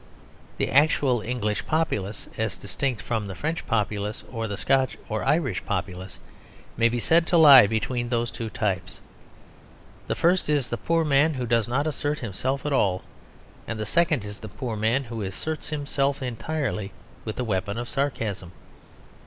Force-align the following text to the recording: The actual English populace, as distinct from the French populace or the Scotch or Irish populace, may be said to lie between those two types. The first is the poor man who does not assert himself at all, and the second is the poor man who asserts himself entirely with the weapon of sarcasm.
The 0.57 0.71
actual 0.71 1.21
English 1.21 1.67
populace, 1.67 2.27
as 2.35 2.57
distinct 2.57 3.03
from 3.03 3.27
the 3.27 3.35
French 3.35 3.67
populace 3.67 4.23
or 4.31 4.47
the 4.47 4.57
Scotch 4.57 4.97
or 5.09 5.23
Irish 5.23 5.63
populace, 5.63 6.17
may 6.75 6.89
be 6.89 6.99
said 6.99 7.27
to 7.27 7.37
lie 7.37 7.67
between 7.67 8.09
those 8.09 8.31
two 8.31 8.49
types. 8.49 8.99
The 10.07 10.15
first 10.15 10.49
is 10.49 10.69
the 10.69 10.75
poor 10.77 11.05
man 11.05 11.35
who 11.35 11.45
does 11.45 11.67
not 11.67 11.85
assert 11.85 12.17
himself 12.17 12.65
at 12.65 12.73
all, 12.73 13.03
and 13.67 13.79
the 13.79 13.85
second 13.85 14.25
is 14.25 14.39
the 14.39 14.49
poor 14.49 14.75
man 14.75 15.03
who 15.03 15.21
asserts 15.21 15.69
himself 15.69 16.23
entirely 16.23 16.93
with 17.23 17.35
the 17.35 17.43
weapon 17.43 17.77
of 17.77 17.87
sarcasm. 17.87 18.53